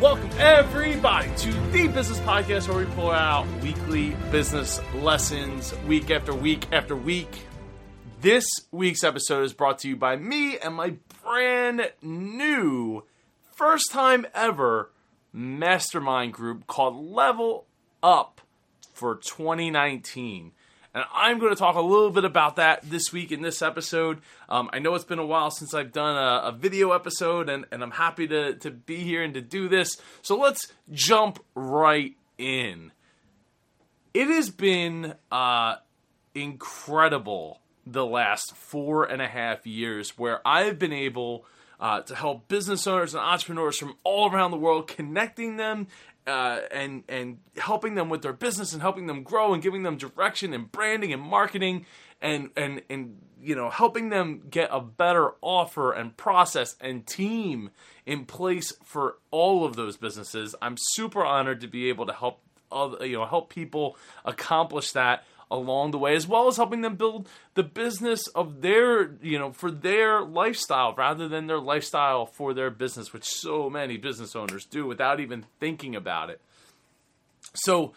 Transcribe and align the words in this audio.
Welcome, 0.00 0.28
everybody, 0.38 1.30
to 1.38 1.52
the 1.72 1.88
Business 1.88 2.20
Podcast 2.20 2.68
where 2.68 2.84
we 2.84 2.92
pull 2.92 3.10
out 3.10 3.46
weekly 3.62 4.10
business 4.30 4.78
lessons 4.96 5.74
week 5.86 6.10
after 6.10 6.34
week 6.34 6.66
after 6.70 6.94
week. 6.94 7.46
This 8.20 8.44
week's 8.70 9.02
episode 9.02 9.44
is 9.44 9.54
brought 9.54 9.78
to 9.80 9.88
you 9.88 9.96
by 9.96 10.16
me 10.16 10.58
and 10.58 10.74
my 10.74 10.96
brand 11.24 11.92
new, 12.02 13.04
first 13.54 13.90
time 13.90 14.26
ever 14.34 14.90
mastermind 15.32 16.34
group 16.34 16.66
called 16.66 16.94
Level 17.02 17.64
Up 18.02 18.42
for 18.92 19.14
2019. 19.14 20.52
And 20.96 21.04
I'm 21.14 21.38
going 21.38 21.52
to 21.52 21.58
talk 21.58 21.76
a 21.76 21.80
little 21.82 22.08
bit 22.08 22.24
about 22.24 22.56
that 22.56 22.80
this 22.82 23.12
week 23.12 23.30
in 23.30 23.42
this 23.42 23.60
episode. 23.60 24.22
Um, 24.48 24.70
I 24.72 24.78
know 24.78 24.94
it's 24.94 25.04
been 25.04 25.18
a 25.18 25.26
while 25.26 25.50
since 25.50 25.74
I've 25.74 25.92
done 25.92 26.16
a, 26.16 26.48
a 26.48 26.52
video 26.52 26.92
episode, 26.92 27.50
and, 27.50 27.66
and 27.70 27.82
I'm 27.82 27.90
happy 27.90 28.26
to, 28.28 28.54
to 28.54 28.70
be 28.70 28.96
here 28.96 29.22
and 29.22 29.34
to 29.34 29.42
do 29.42 29.68
this. 29.68 29.98
So 30.22 30.38
let's 30.38 30.72
jump 30.90 31.44
right 31.54 32.16
in. 32.38 32.92
It 34.14 34.28
has 34.28 34.48
been 34.48 35.12
uh, 35.30 35.74
incredible 36.34 37.60
the 37.86 38.06
last 38.06 38.56
four 38.56 39.04
and 39.04 39.20
a 39.20 39.28
half 39.28 39.66
years 39.66 40.16
where 40.16 40.40
I've 40.48 40.78
been 40.78 40.94
able 40.94 41.44
uh, 41.78 42.00
to 42.00 42.14
help 42.14 42.48
business 42.48 42.86
owners 42.86 43.12
and 43.14 43.22
entrepreneurs 43.22 43.76
from 43.76 43.96
all 44.02 44.32
around 44.32 44.50
the 44.50 44.56
world, 44.56 44.88
connecting 44.88 45.58
them 45.58 45.88
uh, 46.26 46.60
and 46.70 47.04
and 47.08 47.38
helping 47.56 47.94
them 47.94 48.08
with 48.08 48.22
their 48.22 48.32
business 48.32 48.72
and 48.72 48.82
helping 48.82 49.06
them 49.06 49.22
grow 49.22 49.54
and 49.54 49.62
giving 49.62 49.82
them 49.82 49.96
direction 49.96 50.52
and 50.52 50.70
branding 50.72 51.12
and 51.12 51.22
marketing 51.22 51.86
and 52.20 52.50
and 52.56 52.82
and 52.90 53.18
you 53.40 53.54
know 53.54 53.70
helping 53.70 54.08
them 54.08 54.42
get 54.50 54.68
a 54.72 54.80
better 54.80 55.34
offer 55.40 55.92
and 55.92 56.16
process 56.16 56.76
and 56.80 57.06
team 57.06 57.70
in 58.04 58.24
place 58.24 58.72
for 58.84 59.18
all 59.30 59.64
of 59.64 59.76
those 59.76 59.96
businesses. 59.96 60.54
I'm 60.60 60.76
super 60.78 61.24
honored 61.24 61.60
to 61.60 61.68
be 61.68 61.88
able 61.88 62.06
to 62.06 62.12
help 62.12 62.40
other, 62.72 63.06
you 63.06 63.16
know 63.16 63.24
help 63.24 63.50
people 63.50 63.96
accomplish 64.24 64.92
that 64.92 65.24
along 65.50 65.92
the 65.92 65.98
way, 65.98 66.14
as 66.16 66.26
well 66.26 66.48
as 66.48 66.56
helping 66.56 66.80
them 66.80 66.96
build 66.96 67.28
the 67.54 67.62
business 67.62 68.26
of 68.28 68.62
their, 68.62 69.14
you 69.22 69.38
know, 69.38 69.52
for 69.52 69.70
their 69.70 70.22
lifestyle 70.22 70.94
rather 70.94 71.28
than 71.28 71.46
their 71.46 71.60
lifestyle 71.60 72.26
for 72.26 72.52
their 72.52 72.70
business, 72.70 73.12
which 73.12 73.24
so 73.24 73.70
many 73.70 73.96
business 73.96 74.34
owners 74.34 74.64
do 74.64 74.86
without 74.86 75.20
even 75.20 75.44
thinking 75.60 75.94
about 75.94 76.30
it. 76.30 76.40
So, 77.54 77.92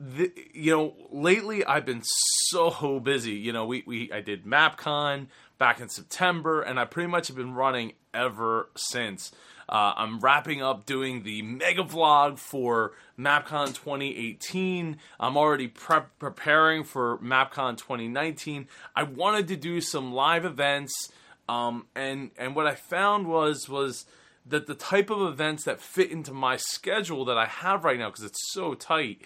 the, 0.00 0.32
you 0.54 0.74
know, 0.74 0.94
lately 1.10 1.64
I've 1.64 1.84
been 1.84 2.02
so 2.04 3.00
busy. 3.00 3.32
You 3.32 3.52
know, 3.52 3.66
we, 3.66 3.82
we 3.86 4.12
I 4.12 4.20
did 4.20 4.44
MapCon 4.44 5.26
back 5.58 5.80
in 5.80 5.88
September, 5.88 6.62
and 6.62 6.78
I 6.78 6.84
pretty 6.84 7.08
much 7.08 7.28
have 7.28 7.36
been 7.36 7.54
running 7.54 7.92
ever 8.14 8.70
since. 8.76 9.32
Uh, 9.68 9.92
I'm 9.96 10.18
wrapping 10.20 10.62
up 10.62 10.86
doing 10.86 11.22
the 11.24 11.42
mega 11.42 11.82
vlog 11.82 12.38
for 12.38 12.92
MapCon 13.18 13.68
2018. 13.68 14.96
I'm 15.20 15.36
already 15.36 15.68
prep- 15.68 16.18
preparing 16.18 16.84
for 16.84 17.18
MapCon 17.18 17.76
2019. 17.76 18.66
I 18.96 19.02
wanted 19.02 19.48
to 19.48 19.56
do 19.56 19.80
some 19.80 20.12
live 20.12 20.44
events, 20.44 21.12
um, 21.48 21.86
and 21.94 22.30
and 22.38 22.56
what 22.56 22.66
I 22.66 22.74
found 22.74 23.26
was 23.26 23.68
was 23.68 24.06
that 24.46 24.66
the 24.66 24.74
type 24.74 25.10
of 25.10 25.20
events 25.20 25.64
that 25.64 25.80
fit 25.80 26.10
into 26.10 26.32
my 26.32 26.56
schedule 26.56 27.26
that 27.26 27.36
I 27.36 27.44
have 27.44 27.84
right 27.84 27.98
now 27.98 28.08
because 28.08 28.24
it's 28.24 28.52
so 28.52 28.72
tight, 28.72 29.20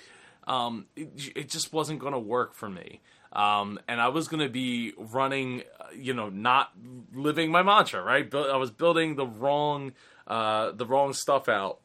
um, 0.49 0.87
it, 0.97 1.33
it 1.37 1.49
just 1.49 1.73
wasn't 1.73 2.01
going 2.01 2.13
to 2.13 2.19
work 2.19 2.55
for 2.55 2.69
me. 2.69 3.01
Um, 3.33 3.79
and 3.89 4.01
I 4.01 4.09
was 4.09 4.29
going 4.29 4.43
to 4.43 4.51
be 4.51 4.93
running, 4.99 5.63
you 5.97 6.13
know, 6.13 6.29
not 6.29 6.73
living 7.15 7.51
my 7.51 7.63
mantra, 7.63 8.03
right? 8.03 8.33
I 8.35 8.57
was 8.57 8.71
building 8.71 9.15
the 9.15 9.27
wrong 9.27 9.93
uh, 10.27 10.73
the 10.73 10.87
wrong 10.87 11.13
stuff 11.13 11.49
out 11.49 11.79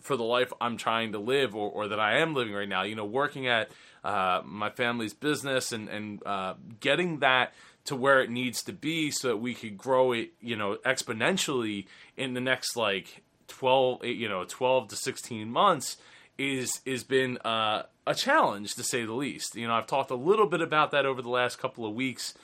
for 0.00 0.16
the 0.16 0.24
life 0.24 0.52
I'm 0.60 0.76
trying 0.76 1.12
to 1.12 1.18
live 1.18 1.54
or, 1.54 1.70
or 1.70 1.88
that 1.88 2.00
I 2.00 2.18
am 2.18 2.34
living 2.34 2.54
right 2.54 2.68
now. 2.68 2.82
You 2.82 2.96
know, 2.96 3.04
working 3.04 3.46
at 3.46 3.70
uh, 4.04 4.42
my 4.44 4.70
family's 4.70 5.14
business 5.14 5.72
and 5.72 5.88
and 5.88 6.26
uh, 6.26 6.54
getting 6.80 7.20
that 7.20 7.54
to 7.84 7.96
where 7.96 8.20
it 8.20 8.30
needs 8.30 8.62
to 8.62 8.72
be 8.72 9.10
so 9.10 9.28
that 9.28 9.36
we 9.38 9.54
could 9.54 9.76
grow 9.76 10.12
it, 10.12 10.32
you 10.40 10.56
know, 10.56 10.76
exponentially 10.84 11.86
in 12.16 12.34
the 12.34 12.40
next 12.40 12.76
like 12.76 13.22
12, 13.48 14.04
you 14.04 14.28
know, 14.28 14.44
12 14.44 14.88
to 14.88 14.96
16 14.96 15.50
months 15.50 15.96
is 16.38 16.80
is 16.84 17.04
been 17.04 17.38
uh, 17.38 17.82
a 18.06 18.14
challenge 18.14 18.74
to 18.74 18.82
say 18.82 19.04
the 19.04 19.12
least. 19.12 19.54
You 19.54 19.68
know, 19.68 19.74
I've 19.74 19.86
talked 19.86 20.10
a 20.10 20.16
little 20.16 20.46
bit 20.46 20.60
about 20.60 20.90
that 20.92 21.06
over 21.06 21.22
the 21.22 21.28
last 21.28 21.58
couple 21.58 21.84
of 21.84 21.94
weeks. 21.94 22.34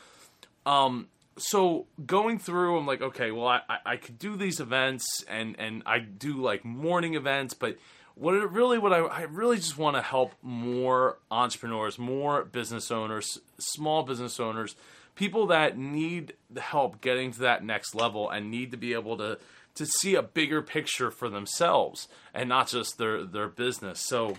Um, 0.67 1.09
so 1.39 1.87
going 2.05 2.39
through, 2.39 2.79
I'm 2.79 2.87
like, 2.87 3.01
okay, 3.01 3.31
well, 3.31 3.47
I, 3.47 3.61
I, 3.85 3.97
could 3.97 4.19
do 4.19 4.37
these 4.37 4.61
events 4.61 5.25
and 5.29 5.57
and 5.59 5.83
I 5.87 5.99
do 5.99 6.35
like 6.35 6.65
morning 6.65 7.15
events, 7.15 7.55
but 7.55 7.79
what 8.15 8.35
it 8.35 8.51
really 8.51 8.79
what 8.79 8.93
I, 8.93 8.99
I 8.99 9.23
really 9.23 9.57
just 9.57 9.79
want 9.79 9.97
to 9.97 10.03
help 10.03 10.33
more 10.43 11.19
entrepreneurs, 11.31 11.99
more 11.99 12.45
business 12.45 12.91
owners, 12.91 13.39
small 13.59 14.03
business 14.03 14.41
owners, 14.41 14.77
people 15.15 15.47
that 15.49 15.79
need 15.79 16.35
the 16.51 16.61
help 16.61 17.01
getting 17.01 17.33
to 17.33 17.41
that 17.41 17.65
next 17.65 17.95
level 17.95 18.29
and 18.29 18.51
need 18.51 18.71
to 18.73 18.77
be 18.77 18.93
able 18.93 19.17
to 19.19 19.39
to 19.77 19.87
see 19.87 20.17
a 20.17 20.23
bigger 20.23 20.61
picture 20.61 21.11
for 21.11 21.29
themselves 21.29 22.09
and 22.35 22.49
not 22.49 22.69
just 22.69 22.99
their 22.99 23.25
their 23.25 23.49
business. 23.49 24.01
So 24.01 24.37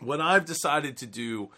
what 0.00 0.20
I've 0.20 0.44
decided 0.44 0.96
to 0.98 1.06
do 1.06 1.50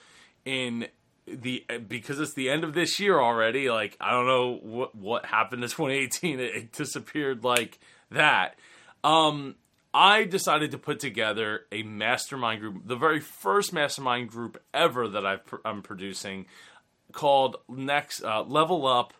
in 0.45 0.89
the 1.27 1.65
because 1.89 2.21
it's 2.21 2.35
the 2.35 2.51
end 2.51 2.65
of 2.65 2.75
this 2.75 3.01
year 3.01 3.21
already. 3.21 3.71
Like 3.71 3.97
I 4.01 4.13
don't 4.13 4.27
know 4.27 4.59
what 4.63 4.95
what 4.95 5.27
happened 5.27 5.63
to 5.63 5.69
2018. 5.69 6.41
It, 6.41 6.55
it 6.55 6.73
disappeared 6.73 7.45
like 7.45 7.79
that. 8.11 8.57
Um, 9.05 9.57
I 9.95 10.25
decided 10.25 10.73
to 10.73 10.79
put 10.79 11.01
together 11.01 11.63
a 11.73 11.83
mastermind 11.83 12.61
group, 12.61 12.87
the 12.87 12.97
very 12.97 13.21
first 13.21 13.73
mastermind 13.73 14.29
group 14.29 14.63
ever 14.75 15.09
that 15.09 15.25
i 15.25 15.39
am 15.65 15.81
producing, 15.81 16.47
called 17.13 17.57
Next 17.69 18.23
uh, 18.23 18.43
Level 18.43 18.87
Up 18.87 19.15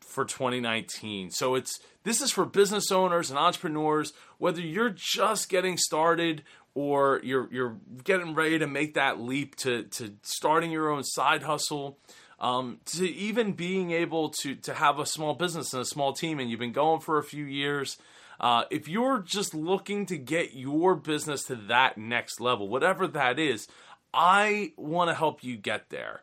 for 0.00 0.24
2019. 0.24 1.30
So 1.30 1.54
it's 1.54 1.78
this 2.04 2.22
is 2.22 2.32
for 2.32 2.46
business 2.46 2.90
owners 2.90 3.28
and 3.28 3.38
entrepreneurs, 3.38 4.14
whether 4.38 4.62
you're 4.62 4.94
just 4.96 5.50
getting 5.50 5.76
started 5.76 6.42
or 6.74 7.20
you're 7.22 7.48
you're 7.50 7.76
getting 8.04 8.34
ready 8.34 8.58
to 8.58 8.66
make 8.66 8.94
that 8.94 9.20
leap 9.20 9.56
to 9.56 9.84
to 9.84 10.14
starting 10.22 10.70
your 10.70 10.90
own 10.90 11.04
side 11.04 11.42
hustle 11.42 11.98
um, 12.40 12.78
to 12.84 13.08
even 13.08 13.52
being 13.52 13.90
able 13.90 14.30
to 14.30 14.54
to 14.56 14.74
have 14.74 14.98
a 14.98 15.06
small 15.06 15.34
business 15.34 15.72
and 15.72 15.82
a 15.82 15.86
small 15.86 16.12
team 16.12 16.38
and 16.38 16.50
you've 16.50 16.60
been 16.60 16.72
going 16.72 17.00
for 17.00 17.18
a 17.18 17.24
few 17.24 17.44
years 17.44 17.98
uh, 18.40 18.64
if 18.70 18.86
you're 18.88 19.18
just 19.18 19.54
looking 19.54 20.06
to 20.06 20.16
get 20.16 20.54
your 20.54 20.94
business 20.94 21.44
to 21.44 21.56
that 21.56 21.98
next 21.98 22.40
level 22.40 22.68
whatever 22.68 23.06
that 23.06 23.38
is 23.38 23.66
i 24.14 24.72
want 24.76 25.08
to 25.08 25.14
help 25.14 25.42
you 25.42 25.56
get 25.56 25.90
there 25.90 26.20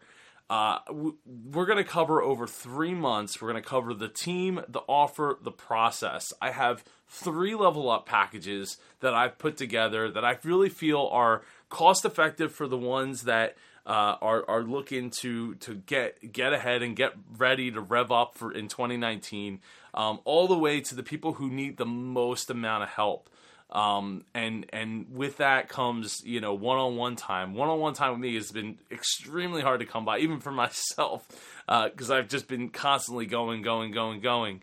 uh, 0.50 0.80
we're 0.92 1.66
going 1.66 1.84
to 1.84 1.84
cover 1.84 2.22
over 2.22 2.46
three 2.46 2.94
months. 2.94 3.42
We're 3.42 3.52
going 3.52 3.64
to 3.64 3.68
cover 3.68 3.94
the 3.94 4.08
team, 4.08 4.62
the 4.68 4.82
offer, 4.88 5.40
the 5.42 5.52
process. 5.52 6.32
I 6.40 6.52
have 6.52 6.84
three 7.08 7.56
level 7.56 7.90
up 7.90 8.06
packages 8.06 8.78
that 9.00 9.14
I've 9.14 9.40
put 9.40 9.58
together 9.58 10.10
that 10.12 10.24
I 10.24 10.38
really 10.44 10.70
feel 10.70 11.10
are 11.12 11.42
cost 11.70 12.06
effective 12.06 12.54
for 12.54 12.68
the 12.68 12.78
ones 12.78 13.24
that 13.24 13.56
uh, 13.88 14.18
are 14.22 14.48
are 14.50 14.64
looking 14.64 15.12
to 15.22 15.56
to 15.56 15.76
get 15.76 16.32
get 16.32 16.54
ahead 16.54 16.82
and 16.82 16.96
get 16.96 17.14
ready 17.38 17.72
to 17.72 17.82
rev 17.82 18.12
up 18.12 18.36
for 18.36 18.52
in 18.52 18.68
2019, 18.68 19.60
um, 19.94 20.20
all 20.26 20.48
the 20.48 20.58
way 20.58 20.82
to 20.82 20.96
the 20.96 21.04
people 21.04 21.34
who 21.34 21.50
need 21.50 21.78
the 21.78 21.86
most 21.86 22.50
amount 22.50 22.84
of 22.84 22.90
help. 22.90 23.30
Um, 23.72 24.26
and 24.34 24.68
and 24.72 25.08
with 25.12 25.38
that 25.38 25.70
comes 25.70 26.22
you 26.24 26.40
know 26.40 26.54
one 26.54 26.78
on 26.78 26.96
one 26.96 27.16
time. 27.16 27.54
One 27.56 27.70
on 27.70 27.80
one 27.80 27.94
time 27.94 28.12
with 28.12 28.22
me 28.22 28.36
has 28.36 28.52
been 28.52 28.78
extremely 28.92 29.62
hard 29.62 29.80
to 29.80 29.86
come 29.86 30.06
by, 30.06 30.20
even 30.20 30.40
for 30.40 30.52
myself, 30.52 31.28
because 31.68 32.12
uh, 32.12 32.16
I've 32.16 32.30
just 32.30 32.48
been 32.48 32.70
constantly 32.70 33.26
going, 33.26 33.62
going, 33.62 33.92
going, 33.92 34.22
going. 34.22 34.62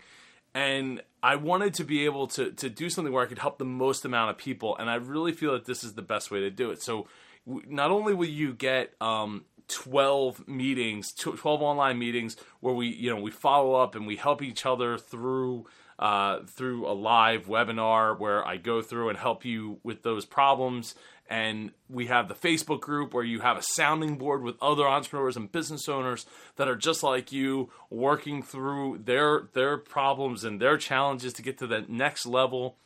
And 0.55 1.03
I 1.23 1.37
wanted 1.37 1.75
to 1.75 1.85
be 1.85 2.05
able 2.05 2.27
to 2.29 2.53
to 2.53 2.71
do 2.71 2.89
something 2.91 3.13
where 3.13 3.25
I 3.25 3.27
could 3.27 3.39
help 3.39 3.59
the 3.59 3.65
most 3.65 4.05
amount 4.05 4.31
of 4.31 4.39
people, 4.39 4.77
and 4.77 4.89
I 4.89 4.97
really 4.97 5.33
feel 5.33 5.53
that 5.53 5.67
this 5.67 5.83
is 5.83 5.95
the 5.95 6.03
best 6.03 6.31
way 6.31 6.41
to 6.41 6.51
do 6.51 6.71
it. 6.71 6.83
So, 6.83 7.09
not 7.47 7.91
only 7.91 8.15
will 8.15 8.29
you 8.29 8.53
get 8.53 8.93
um, 9.01 9.45
12 9.69 10.47
meetings 10.49 11.13
12 11.15 11.63
online 11.63 11.99
meetings 11.99 12.37
where 12.61 12.75
we 12.75 12.89
you 12.89 13.09
know 13.09 13.21
we 13.21 13.31
follow 13.31 13.75
up 13.75 13.95
and 13.95 14.07
we 14.07 14.17
help 14.17 14.43
each 14.43 14.67
other 14.67 14.99
through 14.99 15.65
uh, 16.03 16.41
through 16.57 16.85
a 16.89 16.91
live 16.91 17.47
webinar 17.47 18.19
where 18.19 18.45
I 18.45 18.57
go 18.57 18.83
through 18.83 19.11
and 19.11 19.17
help 19.17 19.45
you 19.45 19.79
with 19.85 20.03
those 20.03 20.25
problems. 20.25 20.97
And 21.31 21.71
we 21.89 22.09
have 22.09 22.27
the 22.27 22.35
Facebook 22.35 22.81
group 22.81 23.15
where 23.15 23.23
you 23.23 23.39
have 23.39 23.57
a 23.57 23.63
sounding 23.63 24.19
board 24.19 24.43
with 24.43 24.57
other 24.61 24.85
entrepreneurs 24.85 25.37
and 25.37 25.51
business 25.51 25.89
owners 25.89 26.27
that 26.57 26.67
are 26.67 26.75
just 26.75 27.05
like 27.05 27.31
you, 27.31 27.71
working 27.89 28.43
through 28.43 29.03
their 29.05 29.49
their 29.55 29.79
problems 29.79 30.43
and 30.43 30.61
their 30.61 30.77
challenges 30.77 31.35
to 31.35 31.43
get 31.43 31.59
to 31.59 31.69
the 31.69 31.85
next 31.89 32.27
level. 32.27 32.79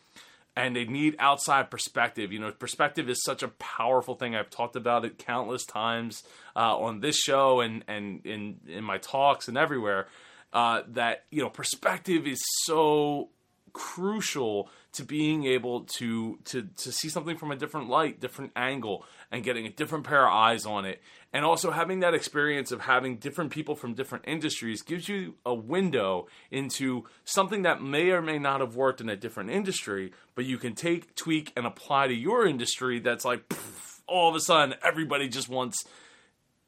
And 0.54 0.76
they 0.76 0.84
need 0.84 1.16
outside 1.18 1.70
perspective. 1.70 2.32
You 2.32 2.40
know, 2.40 2.52
perspective 2.52 3.08
is 3.08 3.22
such 3.24 3.42
a 3.42 3.48
powerful 3.48 4.14
thing. 4.14 4.36
I've 4.36 4.50
talked 4.50 4.76
about 4.76 5.06
it 5.06 5.18
countless 5.18 5.64
times 5.64 6.22
uh, 6.54 6.78
on 6.78 7.00
this 7.00 7.16
show 7.16 7.60
and 7.60 7.82
and 7.88 8.26
in 8.26 8.60
in 8.68 8.84
my 8.84 8.98
talks 8.98 9.48
and 9.48 9.56
everywhere 9.56 10.06
uh, 10.52 10.82
that 10.88 11.24
you 11.30 11.42
know 11.42 11.50
perspective 11.50 12.26
is 12.26 12.42
so 12.64 13.30
crucial 13.76 14.70
to 14.90 15.04
being 15.04 15.44
able 15.44 15.82
to 15.82 16.38
to 16.44 16.62
to 16.78 16.90
see 16.90 17.10
something 17.10 17.36
from 17.36 17.52
a 17.52 17.56
different 17.56 17.90
light, 17.90 18.20
different 18.20 18.52
angle, 18.56 19.04
and 19.30 19.44
getting 19.44 19.66
a 19.66 19.70
different 19.70 20.04
pair 20.04 20.26
of 20.26 20.32
eyes 20.32 20.64
on 20.64 20.86
it. 20.86 21.02
And 21.34 21.44
also 21.44 21.70
having 21.70 22.00
that 22.00 22.14
experience 22.14 22.72
of 22.72 22.80
having 22.80 23.16
different 23.16 23.50
people 23.50 23.76
from 23.76 23.92
different 23.92 24.24
industries 24.26 24.80
gives 24.80 25.06
you 25.10 25.34
a 25.44 25.54
window 25.54 26.28
into 26.50 27.04
something 27.26 27.62
that 27.62 27.82
may 27.82 28.10
or 28.10 28.22
may 28.22 28.38
not 28.38 28.60
have 28.60 28.74
worked 28.74 29.02
in 29.02 29.10
a 29.10 29.16
different 29.16 29.50
industry, 29.50 30.12
but 30.34 30.46
you 30.46 30.56
can 30.56 30.74
take, 30.74 31.14
tweak, 31.14 31.52
and 31.54 31.66
apply 31.66 32.06
to 32.06 32.14
your 32.14 32.46
industry. 32.46 32.98
That's 33.00 33.26
like 33.26 33.50
poof, 33.50 34.00
all 34.06 34.30
of 34.30 34.34
a 34.34 34.40
sudden 34.40 34.76
everybody 34.82 35.28
just 35.28 35.50
wants 35.50 35.84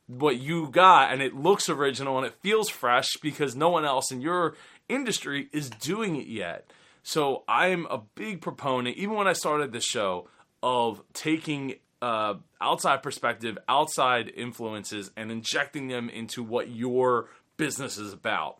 what 0.08 0.38
you 0.38 0.69
got 0.70 1.12
and 1.12 1.22
it 1.22 1.34
looks 1.34 1.69
original 1.69 2.16
and 2.16 2.26
it 2.26 2.34
feels 2.40 2.69
fresh 2.69 3.08
because 3.22 3.55
no 3.55 3.69
one 3.69 3.84
else 3.84 4.10
in 4.10 4.20
your 4.20 4.56
industry 4.88 5.49
is 5.52 5.70
doing 5.70 6.16
it 6.16 6.26
yet. 6.26 6.70
So 7.02 7.44
I'm 7.46 7.87
a 7.87 8.02
big 8.14 8.40
proponent, 8.40 8.96
even 8.96 9.14
when 9.14 9.28
I 9.28 9.32
started 9.34 9.72
the 9.72 9.81
show, 9.81 10.28
of 10.62 11.02
taking 11.12 11.75
uh, 12.02 12.34
outside 12.60 13.02
perspective, 13.02 13.58
outside 13.69 14.32
influences, 14.34 15.10
and 15.16 15.31
injecting 15.31 15.88
them 15.88 16.08
into 16.08 16.43
what 16.43 16.70
your 16.70 17.28
business 17.56 17.99
is 17.99 18.12
about. 18.12 18.58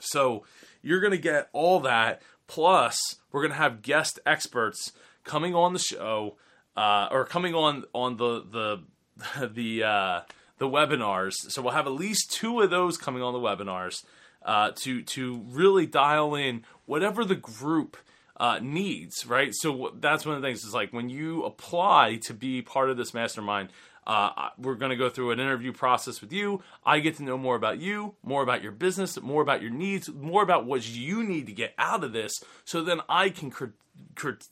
So 0.00 0.44
you're 0.82 1.00
going 1.00 1.12
to 1.12 1.18
get 1.18 1.48
all 1.52 1.80
that. 1.80 2.22
Plus, 2.46 2.96
we're 3.30 3.42
going 3.42 3.52
to 3.52 3.58
have 3.58 3.82
guest 3.82 4.18
experts 4.26 4.92
coming 5.24 5.54
on 5.54 5.72
the 5.72 5.78
show, 5.78 6.36
uh, 6.76 7.08
or 7.10 7.24
coming 7.24 7.54
on 7.54 7.84
on 7.92 8.16
the 8.16 8.44
the 8.50 9.46
the 9.52 9.84
uh, 9.84 10.20
the 10.62 10.68
webinars. 10.68 11.34
So 11.50 11.60
we'll 11.60 11.72
have 11.72 11.88
at 11.88 11.92
least 11.92 12.30
two 12.30 12.60
of 12.60 12.70
those 12.70 12.96
coming 12.96 13.20
on 13.20 13.32
the 13.32 13.40
webinars 13.40 14.04
uh, 14.44 14.70
to 14.76 15.02
to 15.02 15.42
really 15.48 15.86
dial 15.86 16.36
in 16.36 16.64
whatever 16.86 17.24
the 17.24 17.34
group 17.34 17.96
uh, 18.36 18.60
needs. 18.62 19.26
Right. 19.26 19.52
So 19.52 19.90
that's 19.98 20.24
one 20.24 20.36
of 20.36 20.42
the 20.42 20.46
things 20.46 20.62
is 20.62 20.72
like 20.72 20.92
when 20.92 21.08
you 21.08 21.42
apply 21.42 22.20
to 22.26 22.32
be 22.32 22.62
part 22.62 22.90
of 22.90 22.96
this 22.96 23.12
mastermind. 23.12 23.70
Uh, 24.04 24.48
we're 24.58 24.74
going 24.74 24.90
to 24.90 24.96
go 24.96 25.08
through 25.08 25.30
an 25.30 25.38
interview 25.38 25.72
process 25.72 26.20
with 26.20 26.32
you. 26.32 26.60
I 26.84 26.98
get 26.98 27.18
to 27.18 27.22
know 27.22 27.38
more 27.38 27.54
about 27.54 27.78
you, 27.78 28.16
more 28.24 28.42
about 28.42 28.60
your 28.60 28.72
business, 28.72 29.20
more 29.22 29.42
about 29.42 29.62
your 29.62 29.70
needs, 29.70 30.08
more 30.08 30.42
about 30.42 30.66
what 30.66 30.84
you 30.88 31.22
need 31.22 31.46
to 31.46 31.52
get 31.52 31.72
out 31.78 32.02
of 32.02 32.12
this. 32.12 32.32
So 32.64 32.82
then 32.82 33.00
I 33.08 33.30
can 33.30 33.52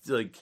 like 0.06 0.37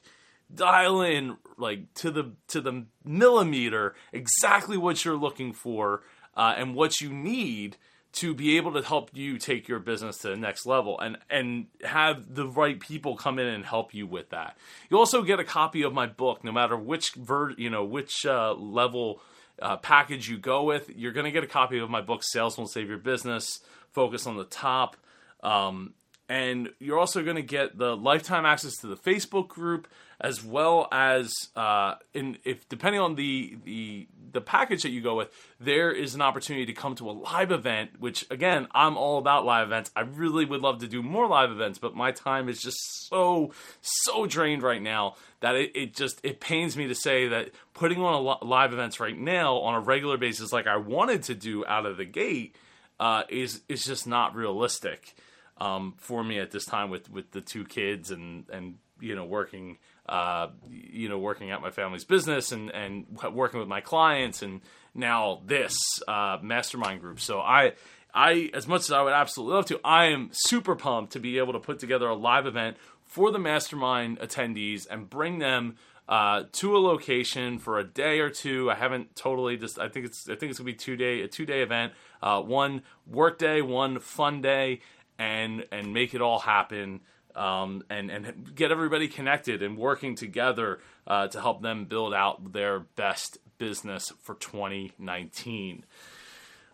dial 0.55 1.03
in 1.03 1.37
like 1.57 1.93
to 1.95 2.11
the 2.11 2.33
to 2.49 2.61
the 2.61 2.87
millimeter 3.05 3.95
exactly 4.13 4.77
what 4.77 5.05
you're 5.05 5.17
looking 5.17 5.53
for 5.53 6.03
uh, 6.37 6.55
and 6.57 6.75
what 6.75 7.01
you 7.01 7.13
need 7.13 7.77
to 8.11 8.35
be 8.35 8.57
able 8.57 8.73
to 8.73 8.83
help 8.83 9.11
you 9.13 9.39
take 9.39 9.69
your 9.69 9.79
business 9.79 10.19
to 10.19 10.29
the 10.29 10.37
next 10.37 10.67
level 10.67 10.99
and 10.99 11.19
and 11.29 11.67
have 11.85 12.35
the 12.35 12.47
right 12.47 12.81
people 12.81 13.17
come 13.17 13.39
in 13.39 13.47
and 13.47 13.65
help 13.65 13.95
you 13.95 14.07
with 14.07 14.31
that. 14.31 14.57
You 14.91 14.99
also 14.99 15.23
get 15.23 15.39
a 15.39 15.45
copy 15.45 15.83
of 15.83 15.93
my 15.93 16.07
book, 16.07 16.43
no 16.43 16.53
matter 16.53 16.77
which 16.77 17.13
ver 17.15 17.51
you 17.51 17.71
know 17.71 17.85
which 17.85 18.25
uh, 18.25 18.55
level 18.55 19.21
uh, 19.61 19.77
package 19.77 20.29
you 20.29 20.39
go 20.39 20.65
with. 20.65 20.91
You're 20.95 21.13
going 21.13 21.27
to 21.27 21.33
get 21.33 21.45
a 21.45 21.49
copy 21.49 21.79
of 21.79 21.91
my 21.91 22.01
book, 22.01 22.23
Sales 22.25 22.57
Won't 22.57 22.71
Save 22.71 22.89
Your 22.89 22.99
Business. 22.99 23.61
Focus 23.93 24.27
on 24.27 24.37
the 24.37 24.45
top. 24.45 24.97
Um, 25.43 25.95
and 26.29 26.71
you're 26.79 26.99
also 26.99 27.23
going 27.23 27.37
to 27.37 27.43
get 27.43 27.79
the 27.79 27.97
lifetime 27.97 28.45
access 28.45 28.77
to 28.79 28.87
the 28.87 28.97
Facebook 28.97 29.49
group 29.49 29.89
as 30.21 30.45
well 30.45 30.89
as 30.91 31.33
uh, 31.55 31.95
in 32.13 32.39
if 32.45 32.69
depending 32.69 33.01
on 33.01 33.15
the 33.15 33.57
the 33.65 34.09
the 34.33 34.41
package 34.41 34.83
that 34.83 34.91
you 34.91 35.01
go 35.01 35.15
with, 35.15 35.31
there 35.61 35.91
is 35.91 36.15
an 36.15 36.21
opportunity 36.21 36.67
to 36.67 36.73
come 36.73 36.95
to 36.97 37.09
a 37.09 37.13
live 37.13 37.53
event. 37.53 37.93
Which 38.01 38.27
again, 38.31 38.67
I'm 38.75 38.97
all 38.97 39.19
about 39.19 39.45
live 39.45 39.69
events. 39.69 39.91
I 39.95 40.01
really 40.01 40.45
would 40.45 40.61
love 40.61 40.81
to 40.81 40.89
do 40.89 41.03
more 41.03 41.29
live 41.29 41.51
events, 41.51 41.79
but 41.79 41.95
my 41.95 42.11
time 42.11 42.49
is 42.49 42.61
just 42.61 42.79
so 43.09 43.53
so 43.81 44.27
drained 44.27 44.63
right 44.63 44.83
now 44.83 45.15
that 45.41 45.55
it, 45.55 45.73
it 45.75 45.95
just 45.95 46.21
it 46.25 46.41
pains 46.41 46.77
me 46.77 46.89
to 46.89 46.95
say 46.95 47.29
that 47.29 47.53
putting 47.73 48.03
on 48.03 48.15
a 48.15 48.45
live 48.45 48.73
events 48.73 48.99
right 48.99 49.17
now 49.17 49.59
on 49.59 49.75
a 49.75 49.81
regular 49.81 50.19
basis, 50.19 50.53
like 50.53 50.67
I 50.67 50.77
wanted 50.77 51.23
to 51.25 51.35
do 51.35 51.65
out 51.65 51.87
of 51.87 51.97
the 51.97 52.05
gate, 52.05 52.57
uh, 52.99 53.23
is 53.29 53.63
is 53.69 53.85
just 53.85 54.07
not 54.07 54.35
realistic 54.35 55.15
um, 55.59 55.95
for 55.99 56.23
me 56.23 56.39
at 56.39 56.51
this 56.51 56.65
time 56.65 56.91
with 56.91 57.11
with 57.11 57.31
the 57.33 57.41
two 57.41 57.65
kids 57.65 58.11
and 58.11 58.49
and 58.51 58.77
you 59.01 59.15
know 59.15 59.25
working 59.25 59.79
uh, 60.09 60.49
you 60.71 61.09
know 61.09 61.19
working 61.19 61.51
at 61.51 61.61
my 61.61 61.71
family's 61.71 62.05
business 62.05 62.53
and 62.53 62.71
and 62.71 63.07
working 63.33 63.61
with 63.61 63.69
my 63.69 63.81
clients 63.81 64.43
and 64.43 64.61
now 64.95 65.43
this 65.45 65.77
uh, 66.07 66.39
mastermind 66.43 67.01
group. 67.01 67.21
So 67.21 67.41
I. 67.41 67.73
I, 68.15 68.51
as 68.55 68.67
much 68.67 68.81
as 68.81 68.91
I 68.91 69.03
would 69.03 69.13
absolutely 69.13 69.57
love 69.57 69.67
to, 69.67 69.81
I 69.85 70.07
am 70.07 70.31
super 70.33 70.75
pumped 70.75 71.13
to 71.13 71.21
be 71.21 71.37
able 71.37 71.53
to 71.53 71.59
put 71.61 71.79
together 71.79 72.09
a 72.09 72.15
live 72.15 72.47
event 72.47 72.79
for 73.05 73.31
the 73.31 73.39
mastermind 73.39 74.19
attendees 74.19 74.87
and 74.91 75.09
bring 75.11 75.41
them 75.41 75.77
uh, 76.09 76.45
to 76.53 76.77
a 76.77 76.79
location 76.79 77.59
for 77.59 77.79
a 77.79 77.85
day 77.85 78.21
or 78.21 78.31
two. 78.31 78.71
I 78.71 78.75
haven't 78.75 79.15
totally 79.15 79.57
just. 79.57 79.79
I 79.79 79.89
think 79.89 80.07
it's. 80.07 80.29
I 80.29 80.37
think 80.37 80.51
it's 80.51 80.59
gonna 80.59 80.67
be 80.67 80.75
two 80.75 80.97
day 80.97 81.21
a 81.21 81.29
two 81.29 81.45
day 81.45 81.63
event. 81.63 81.93
Uh, 82.23 82.41
one 82.41 82.83
work 83.07 83.39
day, 83.39 83.61
one 83.61 84.01
fun 84.01 84.41
day, 84.41 84.81
and 85.19 85.65
and 85.73 85.93
make 85.93 86.15
it 86.15 86.21
all 86.21 86.39
happen 86.39 87.01
um, 87.35 87.83
and 87.91 88.11
and 88.11 88.55
get 88.55 88.71
everybody 88.71 89.09
connected 89.09 89.63
and 89.63 89.77
working 89.77 90.15
together 90.15 90.81
uh, 91.07 91.29
to 91.29 91.41
help 91.41 91.63
them 91.63 91.85
build 91.85 92.15
out 92.15 92.53
their 92.53 92.81
best 92.81 93.39
business 93.59 94.13
for 94.23 94.35
2019. 94.37 95.85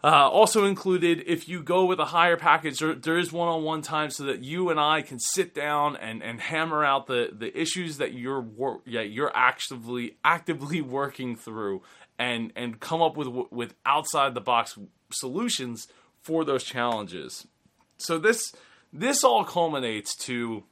Uh, 0.02 0.28
also 0.28 0.66
included, 0.66 1.24
if 1.26 1.48
you 1.48 1.62
go 1.62 1.86
with 1.86 1.98
a 1.98 2.04
higher 2.04 2.36
package, 2.36 2.78
there, 2.78 2.94
there 2.94 3.16
is 3.16 3.32
one-on-one 3.32 3.80
time 3.80 4.10
so 4.10 4.24
that 4.24 4.44
you 4.44 4.68
and 4.68 4.78
I 4.78 5.00
can 5.00 5.18
sit 5.18 5.54
down 5.54 5.96
and, 5.96 6.22
and 6.22 6.38
hammer 6.42 6.84
out 6.84 7.06
the, 7.06 7.30
the 7.32 7.58
issues 7.58 7.96
that 7.96 8.12
you're 8.12 8.42
wor- 8.42 8.82
yeah, 8.84 9.00
you're 9.00 9.32
actively 9.34 10.18
actively 10.22 10.82
working 10.82 11.36
through 11.36 11.80
and 12.18 12.52
and 12.54 12.78
come 12.80 13.00
up 13.00 13.16
with 13.16 13.28
with 13.50 13.74
outside 13.86 14.34
the 14.34 14.42
box 14.42 14.78
solutions 15.10 15.88
for 16.20 16.44
those 16.44 16.64
challenges 16.64 17.46
so 17.96 18.18
this 18.18 18.52
this 18.92 19.24
all 19.24 19.44
culminates 19.44 20.14
to 20.16 20.64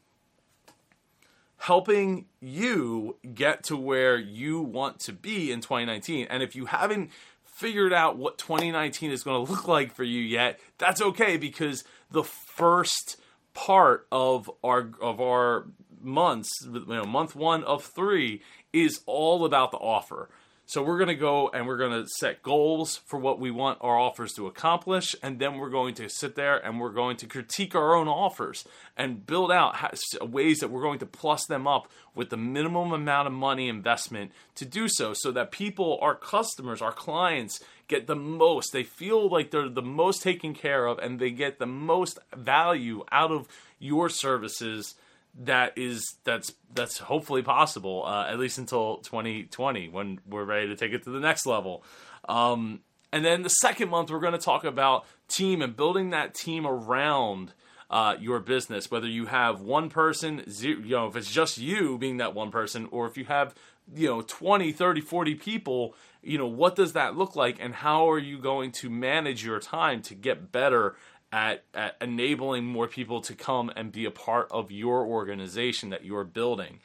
helping 1.62 2.26
you 2.40 3.16
get 3.34 3.62
to 3.62 3.76
where 3.76 4.18
you 4.18 4.60
want 4.60 4.98
to 4.98 5.12
be 5.12 5.52
in 5.52 5.60
2019. 5.60 6.26
And 6.28 6.42
if 6.42 6.56
you 6.56 6.66
haven't 6.66 7.10
figured 7.44 7.92
out 7.92 8.18
what 8.18 8.36
2019 8.36 9.12
is 9.12 9.22
going 9.22 9.46
to 9.46 9.52
look 9.52 9.68
like 9.68 9.94
for 9.94 10.04
you 10.04 10.20
yet, 10.20 10.58
that's 10.78 11.00
okay 11.00 11.36
because 11.36 11.84
the 12.10 12.24
first 12.24 13.16
part 13.54 14.06
of 14.10 14.50
our 14.64 14.90
of 15.00 15.20
our 15.20 15.66
months, 16.00 16.50
you 16.64 16.84
know, 16.88 17.04
month 17.04 17.36
1 17.36 17.62
of 17.64 17.84
3 17.84 18.42
is 18.72 19.00
all 19.06 19.44
about 19.44 19.70
the 19.70 19.76
offer. 19.76 20.30
So 20.72 20.82
we're 20.82 20.96
going 20.96 21.08
to 21.08 21.14
go 21.14 21.50
and 21.52 21.66
we're 21.66 21.76
going 21.76 22.02
to 22.02 22.08
set 22.16 22.42
goals 22.42 22.96
for 23.04 23.18
what 23.18 23.38
we 23.38 23.50
want 23.50 23.76
our 23.82 23.98
offers 23.98 24.32
to 24.36 24.46
accomplish, 24.46 25.14
and 25.22 25.38
then 25.38 25.58
we're 25.58 25.68
going 25.68 25.92
to 25.96 26.08
sit 26.08 26.34
there 26.34 26.56
and 26.56 26.80
we're 26.80 26.94
going 26.94 27.18
to 27.18 27.26
critique 27.26 27.74
our 27.74 27.94
own 27.94 28.08
offers 28.08 28.64
and 28.96 29.26
build 29.26 29.52
out 29.52 29.76
ways 30.22 30.60
that 30.60 30.70
we're 30.70 30.80
going 30.80 30.98
to 31.00 31.04
plus 31.04 31.44
them 31.44 31.66
up 31.66 31.90
with 32.14 32.30
the 32.30 32.38
minimum 32.38 32.90
amount 32.90 33.26
of 33.26 33.34
money 33.34 33.68
investment 33.68 34.32
to 34.54 34.64
do 34.64 34.88
so, 34.88 35.12
so 35.14 35.30
that 35.30 35.52
people, 35.52 35.98
our 36.00 36.14
customers, 36.14 36.80
our 36.80 36.90
clients, 36.90 37.60
get 37.86 38.06
the 38.06 38.16
most. 38.16 38.72
They 38.72 38.82
feel 38.82 39.28
like 39.28 39.50
they're 39.50 39.68
the 39.68 39.82
most 39.82 40.22
taken 40.22 40.54
care 40.54 40.86
of, 40.86 40.98
and 41.00 41.18
they 41.18 41.32
get 41.32 41.58
the 41.58 41.66
most 41.66 42.18
value 42.34 43.04
out 43.12 43.30
of 43.30 43.46
your 43.78 44.08
services 44.08 44.94
that 45.40 45.72
is 45.76 46.16
that's 46.24 46.52
that's 46.74 46.98
hopefully 46.98 47.42
possible 47.42 48.04
uh, 48.06 48.26
at 48.28 48.38
least 48.38 48.58
until 48.58 48.98
2020 48.98 49.88
when 49.88 50.20
we're 50.28 50.44
ready 50.44 50.68
to 50.68 50.76
take 50.76 50.92
it 50.92 51.04
to 51.04 51.10
the 51.10 51.20
next 51.20 51.46
level. 51.46 51.84
Um, 52.28 52.80
and 53.12 53.24
then 53.24 53.42
the 53.42 53.48
second 53.48 53.90
month 53.90 54.10
we're 54.10 54.20
going 54.20 54.32
to 54.32 54.38
talk 54.38 54.64
about 54.64 55.06
team 55.28 55.62
and 55.62 55.76
building 55.76 56.10
that 56.10 56.34
team 56.34 56.66
around 56.66 57.52
uh, 57.90 58.16
your 58.18 58.40
business 58.40 58.90
whether 58.90 59.06
you 59.06 59.26
have 59.26 59.60
one 59.60 59.90
person 59.90 60.48
zero, 60.50 60.80
you 60.80 60.90
know 60.90 61.06
if 61.06 61.16
it's 61.16 61.30
just 61.30 61.58
you 61.58 61.98
being 61.98 62.18
that 62.18 62.34
one 62.34 62.50
person 62.50 62.88
or 62.90 63.06
if 63.06 63.18
you 63.18 63.24
have 63.24 63.54
you 63.94 64.08
know 64.08 64.22
20 64.22 64.72
30 64.72 65.00
40 65.02 65.34
people 65.34 65.94
you 66.22 66.38
know 66.38 66.46
what 66.46 66.74
does 66.74 66.94
that 66.94 67.16
look 67.16 67.36
like 67.36 67.58
and 67.60 67.74
how 67.74 68.08
are 68.08 68.18
you 68.18 68.38
going 68.38 68.72
to 68.72 68.88
manage 68.88 69.44
your 69.44 69.60
time 69.60 70.00
to 70.00 70.14
get 70.14 70.50
better 70.52 70.96
at, 71.32 71.64
at 71.74 71.96
enabling 72.00 72.66
more 72.66 72.86
people 72.86 73.22
to 73.22 73.34
come 73.34 73.72
and 73.74 73.90
be 73.90 74.04
a 74.04 74.10
part 74.10 74.48
of 74.50 74.70
your 74.70 75.06
organization 75.06 75.90
that 75.90 76.04
you're 76.04 76.24
building. 76.24 76.78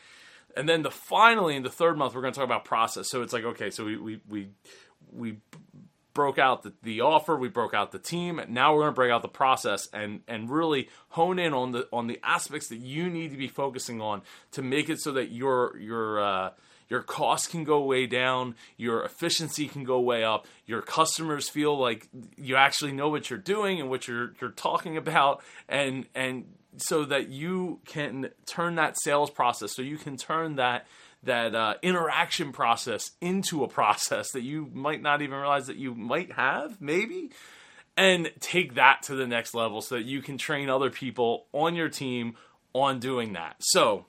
And 0.56 0.68
then 0.68 0.82
the 0.82 0.90
finally 0.90 1.56
in 1.56 1.64
the 1.64 1.70
third 1.70 1.98
month 1.98 2.16
we're 2.16 2.22
going 2.22 2.34
to 2.34 2.40
talk 2.40 2.46
about 2.46 2.66
process. 2.66 3.10
So 3.10 3.22
it's 3.22 3.34
like 3.34 3.44
okay, 3.44 3.70
so 3.70 3.86
we 3.86 3.98
we 3.98 4.22
we, 4.28 4.48
we 5.12 5.38
broke 6.14 6.40
out 6.40 6.64
the, 6.64 6.74
the 6.82 7.02
offer, 7.02 7.36
we 7.36 7.48
broke 7.48 7.76
out 7.76 7.92
the 7.92 8.00
team. 8.00 8.42
Now 8.50 8.74
we're 8.74 8.82
going 8.82 8.94
to 8.94 8.96
break 8.96 9.12
out 9.12 9.22
the 9.22 9.28
process 9.28 9.88
and 9.94 10.22
and 10.28 10.50
really 10.50 10.90
hone 11.10 11.38
in 11.38 11.54
on 11.54 11.74
the 11.74 11.88
on 11.94 12.08
the 12.08 12.20
aspects 12.24 12.70
that 12.70 12.80
you 12.80 13.08
need 13.08 13.32
to 13.32 13.38
be 13.38 13.48
focusing 13.48 14.02
on 14.02 14.24
to 14.54 14.64
make 14.64 14.90
it 14.90 15.00
so 15.00 15.12
that 15.12 15.32
your 15.32 15.78
your 15.78 16.20
uh, 16.20 16.50
your 16.90 17.02
costs 17.02 17.48
can 17.48 17.64
go 17.64 17.82
way 17.82 18.06
down, 18.06 18.56
your 18.78 19.04
efficiency 19.04 19.68
can 19.68 19.84
go 19.84 20.00
way 20.00 20.24
up, 20.24 20.48
your 20.66 20.82
customers 20.82 21.50
feel 21.50 21.78
like 21.78 22.08
you 22.38 22.56
actually 22.56 22.92
know 22.92 23.10
what 23.10 23.30
you're 23.30 23.40
doing 23.40 23.80
and 23.80 23.90
what 23.90 24.08
you're 24.08 24.34
you're 24.42 24.52
talking 24.52 24.98
about 24.98 25.44
and 25.68 26.06
and 26.16 26.46
so 26.78 27.06
that 27.06 27.30
you 27.30 27.80
can 27.86 28.30
turn 28.46 28.76
that 28.76 29.00
sales 29.02 29.30
process, 29.30 29.76
so 29.76 29.82
you 29.82 29.98
can 29.98 30.16
turn 30.16 30.56
that 30.56 30.86
that 31.24 31.56
uh, 31.56 31.74
interaction 31.82 32.52
process 32.52 33.12
into 33.20 33.64
a 33.64 33.68
process 33.68 34.32
that 34.32 34.44
you 34.44 34.70
might 34.74 35.02
not 35.02 35.22
even 35.22 35.38
realize 35.38 35.68
that 35.68 35.78
you 35.78 35.94
might 35.96 36.32
have, 36.34 36.80
maybe, 36.80 37.32
and 37.98 38.32
take 38.40 38.76
that 38.76 39.02
to 39.04 39.16
the 39.16 39.28
next 39.28 39.54
level 39.54 39.82
so 39.82 39.96
that 39.96 40.06
you 40.06 40.22
can 40.22 40.38
train 40.38 40.70
other 40.70 40.90
people 40.90 41.48
on 41.52 41.76
your 41.76 41.90
team 41.90 42.36
on 42.74 43.00
doing 43.00 43.34
that. 43.34 43.56
So, 43.60 44.06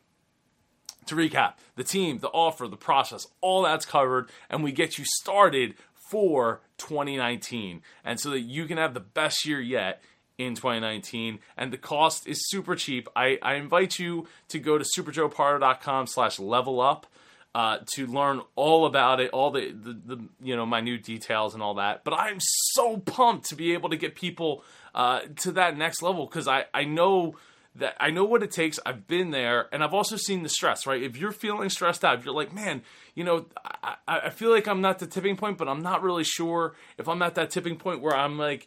to 1.08 1.14
recap, 1.14 1.54
the 1.76 1.84
team, 1.84 2.18
the 2.18 2.28
offer, 2.28 2.68
the 2.68 2.76
process, 2.76 3.26
all 3.40 3.62
that's 3.62 3.84
covered, 3.84 4.30
and 4.48 4.62
we 4.62 4.72
get 4.72 4.98
you 4.98 5.04
started 5.20 5.74
for 6.10 6.60
2019. 6.78 7.82
And 8.04 8.18
so 8.18 8.30
that 8.30 8.40
you 8.40 8.66
can 8.66 8.78
have 8.78 8.94
the 8.94 9.00
best 9.00 9.44
year 9.44 9.60
yet 9.60 10.02
in 10.38 10.54
2019 10.54 11.40
and 11.56 11.72
the 11.72 11.76
cost 11.76 12.26
is 12.26 12.48
super 12.48 12.76
cheap. 12.76 13.08
I, 13.16 13.38
I 13.42 13.54
invite 13.54 13.98
you 13.98 14.28
to 14.48 14.58
go 14.60 14.78
to 14.78 14.84
superjoepardo.com 14.96 16.06
slash 16.06 16.38
level 16.38 16.80
up 16.80 17.06
uh, 17.54 17.78
to 17.94 18.06
learn 18.06 18.40
all 18.54 18.86
about 18.86 19.18
it 19.20 19.30
all 19.32 19.50
the, 19.50 19.72
the, 19.72 19.92
the 19.92 20.28
you 20.40 20.54
know 20.54 20.64
minute 20.64 21.02
details 21.02 21.54
and 21.54 21.62
all 21.62 21.74
that. 21.74 22.04
But 22.04 22.14
i'm 22.14 22.38
so 22.40 22.98
pumped 22.98 23.48
to 23.48 23.56
be 23.56 23.72
able 23.72 23.90
to 23.90 23.96
get 23.96 24.14
people 24.14 24.62
uh, 24.94 25.22
to 25.40 25.52
that 25.52 25.76
next 25.76 26.00
level 26.00 26.26
because 26.26 26.46
I, 26.46 26.66
I 26.72 26.84
know 26.84 27.34
that 27.78 27.96
I 28.00 28.10
know 28.10 28.24
what 28.24 28.42
it 28.42 28.50
takes. 28.50 28.78
I've 28.84 29.06
been 29.06 29.30
there, 29.30 29.68
and 29.72 29.82
I've 29.82 29.94
also 29.94 30.16
seen 30.16 30.42
the 30.42 30.48
stress. 30.48 30.86
Right, 30.86 31.02
if 31.02 31.16
you're 31.16 31.32
feeling 31.32 31.68
stressed 31.70 32.04
out, 32.04 32.18
if 32.18 32.24
you're 32.24 32.34
like, 32.34 32.52
man, 32.52 32.82
you 33.14 33.24
know, 33.24 33.46
I, 33.64 33.96
I 34.06 34.30
feel 34.30 34.50
like 34.50 34.68
I'm 34.68 34.80
not 34.80 34.98
the 34.98 35.06
tipping 35.06 35.36
point, 35.36 35.58
but 35.58 35.68
I'm 35.68 35.82
not 35.82 36.02
really 36.02 36.24
sure 36.24 36.74
if 36.96 37.08
I'm 37.08 37.22
at 37.22 37.34
that 37.36 37.50
tipping 37.50 37.76
point 37.76 38.00
where 38.00 38.16
I'm 38.16 38.38
like, 38.38 38.66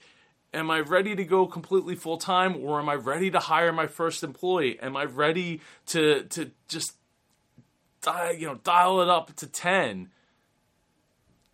am 0.54 0.70
I 0.70 0.80
ready 0.80 1.16
to 1.16 1.24
go 1.24 1.48
completely 1.48 1.96
full 1.96 2.18
time, 2.18 2.56
or 2.58 2.80
am 2.80 2.90
I 2.90 2.96
ready 2.96 3.32
to 3.32 3.40
hire 3.40 3.72
my 3.72 3.88
first 3.88 4.24
employee? 4.24 4.80
Am 4.82 4.98
I 4.98 5.06
ready 5.06 5.62
to 5.88 6.24
to 6.24 6.52
just, 6.68 6.94
you 8.38 8.48
know, 8.48 8.56
dial 8.64 9.02
it 9.02 9.10
up 9.10 9.36
to 9.38 9.48
ten? 9.48 10.10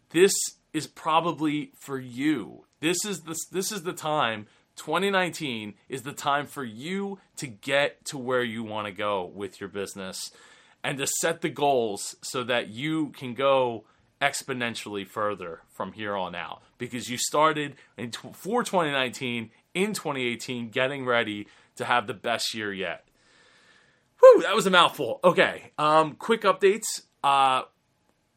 This 0.09 0.33
is 0.73 0.87
probably 0.87 1.71
for 1.75 1.99
you. 1.99 2.65
This 2.79 3.03
is 3.05 3.21
the 3.21 3.35
this 3.51 3.71
is 3.71 3.83
the 3.83 3.93
time 3.93 4.47
2019 4.77 5.73
is 5.89 6.03
the 6.03 6.13
time 6.13 6.45
for 6.45 6.63
you 6.63 7.19
to 7.37 7.47
get 7.47 8.05
to 8.05 8.17
where 8.17 8.43
you 8.43 8.63
want 8.63 8.87
to 8.87 8.93
go 8.93 9.25
with 9.25 9.59
your 9.59 9.69
business 9.69 10.31
and 10.83 10.97
to 10.97 11.07
set 11.19 11.41
the 11.41 11.49
goals 11.49 12.15
so 12.21 12.43
that 12.43 12.69
you 12.69 13.09
can 13.09 13.33
go 13.33 13.83
exponentially 14.21 15.05
further 15.05 15.61
from 15.75 15.91
here 15.91 16.15
on 16.15 16.33
out 16.33 16.61
because 16.77 17.09
you 17.09 17.17
started 17.17 17.75
in 17.97 18.11
for 18.11 18.63
2019 18.63 19.51
in 19.73 19.93
2018 19.93 20.69
getting 20.69 21.05
ready 21.05 21.47
to 21.75 21.85
have 21.85 22.07
the 22.07 22.13
best 22.13 22.53
year 22.53 22.73
yet. 22.73 23.07
Whew, 24.19 24.41
that 24.43 24.55
was 24.55 24.65
a 24.65 24.71
mouthful. 24.71 25.19
Okay, 25.23 25.71
um, 25.77 26.15
quick 26.15 26.41
updates. 26.41 26.85
Uh, 27.23 27.63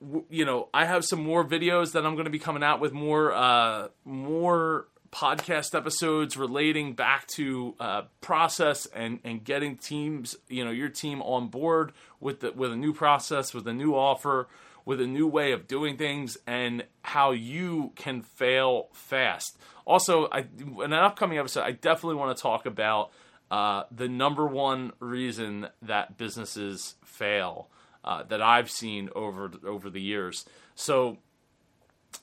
w- 0.02 0.26
you 0.28 0.44
know, 0.44 0.68
I 0.74 0.84
have 0.84 1.04
some 1.04 1.22
more 1.22 1.46
videos 1.46 1.92
that 1.92 2.04
I'm 2.04 2.14
going 2.14 2.26
to 2.26 2.30
be 2.30 2.38
coming 2.38 2.62
out 2.62 2.80
with 2.80 2.92
more, 2.92 3.32
uh, 3.32 3.88
more 4.04 4.88
podcast 5.12 5.74
episodes 5.74 6.36
relating 6.36 6.94
back 6.94 7.26
to 7.26 7.74
uh, 7.80 8.02
process 8.20 8.86
and 8.86 9.18
and 9.24 9.44
getting 9.44 9.76
teams, 9.76 10.36
you 10.48 10.64
know, 10.64 10.70
your 10.70 10.88
team 10.88 11.20
on 11.22 11.48
board 11.48 11.92
with 12.20 12.40
the, 12.40 12.52
with 12.52 12.72
a 12.72 12.76
new 12.76 12.92
process, 12.92 13.52
with 13.52 13.66
a 13.66 13.72
new 13.72 13.94
offer, 13.94 14.48
with 14.84 15.00
a 15.00 15.06
new 15.06 15.26
way 15.26 15.52
of 15.52 15.66
doing 15.66 15.96
things, 15.96 16.38
and 16.46 16.84
how 17.02 17.32
you 17.32 17.92
can 17.96 18.22
fail 18.22 18.88
fast. 18.92 19.58
Also, 19.84 20.28
I, 20.30 20.44
in 20.58 20.92
an 20.92 20.92
upcoming 20.92 21.38
episode, 21.38 21.62
I 21.62 21.72
definitely 21.72 22.16
want 22.16 22.36
to 22.36 22.42
talk 22.42 22.66
about 22.66 23.10
uh, 23.50 23.84
the 23.90 24.08
number 24.08 24.46
one 24.46 24.92
reason 25.00 25.68
that 25.82 26.16
businesses 26.16 26.94
fail 27.04 27.68
uh, 28.04 28.22
that 28.24 28.40
I've 28.40 28.70
seen 28.70 29.10
over 29.14 29.50
over 29.66 29.90
the 29.90 30.00
years. 30.00 30.46
So 30.76 31.18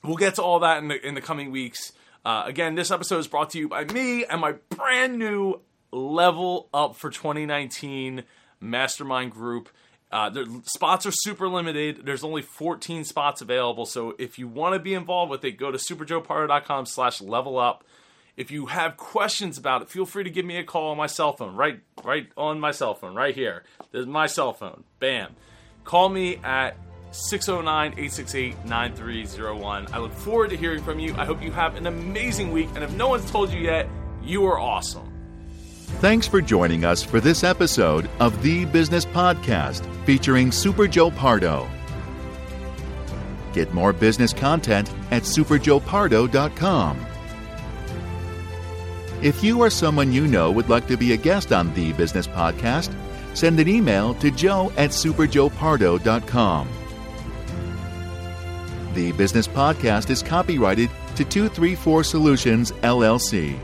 we'll 0.02 0.16
get 0.16 0.36
to 0.36 0.42
all 0.42 0.60
that 0.60 0.78
in 0.78 0.88
the 0.88 1.06
in 1.06 1.14
the 1.14 1.20
coming 1.20 1.50
weeks. 1.50 1.92
Uh, 2.24 2.42
again, 2.46 2.74
this 2.74 2.90
episode 2.90 3.18
is 3.18 3.28
brought 3.28 3.50
to 3.50 3.58
you 3.58 3.68
by 3.68 3.84
me 3.84 4.24
and 4.24 4.40
my 4.40 4.52
brand 4.70 5.18
new 5.18 5.60
Level 5.92 6.68
Up 6.74 6.96
for 6.96 7.10
2019 7.10 8.24
mastermind 8.60 9.32
group. 9.32 9.68
Uh, 10.10 10.30
the 10.30 10.62
spots 10.64 11.06
are 11.06 11.12
super 11.12 11.48
limited. 11.48 12.04
There's 12.04 12.24
only 12.24 12.42
14 12.42 13.04
spots 13.04 13.40
available. 13.40 13.84
So 13.86 14.14
if 14.18 14.38
you 14.38 14.48
want 14.48 14.74
to 14.74 14.78
be 14.78 14.94
involved 14.94 15.30
with 15.30 15.44
it, 15.44 15.52
go 15.52 15.70
to 15.70 15.78
superjoepardo.com 15.78 16.86
slash 16.86 17.20
level 17.20 17.58
up. 17.58 17.84
If 18.36 18.50
you 18.50 18.66
have 18.66 18.96
questions 18.96 19.58
about 19.58 19.82
it, 19.82 19.90
feel 19.90 20.06
free 20.06 20.24
to 20.24 20.30
give 20.30 20.46
me 20.46 20.56
a 20.58 20.64
call 20.64 20.90
on 20.90 20.96
my 20.96 21.08
cell 21.08 21.32
phone, 21.32 21.56
right, 21.56 21.80
right 22.04 22.28
on 22.36 22.60
my 22.60 22.70
cell 22.70 22.94
phone, 22.94 23.14
right 23.14 23.34
here. 23.34 23.64
There's 23.90 24.06
my 24.06 24.26
cell 24.26 24.52
phone. 24.52 24.84
Bam. 25.00 25.34
Call 25.84 26.08
me 26.08 26.36
at 26.44 26.76
609 27.10 27.92
868 27.92 28.64
9301. 28.64 29.86
I 29.92 29.98
look 29.98 30.12
forward 30.12 30.50
to 30.50 30.56
hearing 30.56 30.82
from 30.82 30.98
you. 30.98 31.14
I 31.16 31.24
hope 31.24 31.42
you 31.42 31.50
have 31.52 31.76
an 31.76 31.86
amazing 31.86 32.52
week. 32.52 32.68
And 32.74 32.84
if 32.84 32.92
no 32.92 33.08
one's 33.08 33.30
told 33.30 33.50
you 33.50 33.60
yet, 33.60 33.88
you 34.22 34.44
are 34.46 34.58
awesome. 34.58 35.10
Thanks 36.00 36.28
for 36.28 36.40
joining 36.40 36.84
us 36.84 37.02
for 37.02 37.18
this 37.18 37.42
episode 37.42 38.08
of 38.20 38.40
The 38.42 38.66
Business 38.66 39.04
Podcast 39.04 39.84
featuring 40.04 40.52
Super 40.52 40.86
Joe 40.86 41.10
Pardo. 41.10 41.68
Get 43.52 43.72
more 43.72 43.92
business 43.92 44.32
content 44.32 44.92
at 45.10 45.22
superjoepardo.com. 45.22 47.06
If 49.20 49.42
you 49.42 49.60
or 49.60 49.70
someone 49.70 50.12
you 50.12 50.28
know 50.28 50.52
would 50.52 50.68
like 50.68 50.86
to 50.88 50.96
be 50.96 51.12
a 51.12 51.16
guest 51.16 51.52
on 51.52 51.74
The 51.74 51.92
Business 51.94 52.28
Podcast, 52.28 52.94
send 53.34 53.58
an 53.58 53.66
email 53.66 54.14
to 54.16 54.30
joe 54.30 54.70
at 54.76 54.90
superjoepardo.com. 54.90 56.68
The 58.94 59.12
Business 59.12 59.46
Podcast 59.46 60.10
is 60.10 60.22
copyrighted 60.22 60.90
to 61.16 61.24
234 61.24 62.04
Solutions, 62.04 62.72
LLC. 62.72 63.58